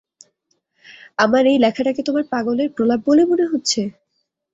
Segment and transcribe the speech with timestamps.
[1.17, 3.81] আমার এই লেখাটাকে তোমার পাগলের প্রলাপ বলে মনে হচ্ছে?